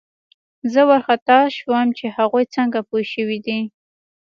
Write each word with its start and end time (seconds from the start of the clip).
زه 0.71 0.81
وارخطا 0.89 1.39
شوم 1.57 1.87
چې 1.97 2.05
هغوی 2.17 2.45
څنګه 2.55 2.79
پوه 2.87 3.01
شوي 3.13 3.39
دي 3.45 3.59